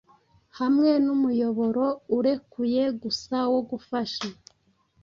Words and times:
hamwe 0.59 0.91
numuyoboro 1.03 1.85
urekuye 2.17 2.83
gusa 3.01 3.37
wo 3.53 3.61
gufasha 3.69 4.27